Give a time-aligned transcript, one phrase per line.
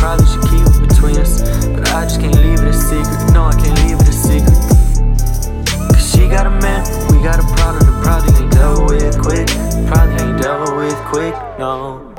[0.00, 1.42] probably should keep it between us.
[1.68, 3.32] But I just can't leave it a secret.
[3.34, 4.56] No, I can't leave it a secret.
[5.92, 9.46] Cause she got a man, we got a problem that probably ain't dealt with quick.
[9.86, 12.09] Probably ain't dealt with quick, no.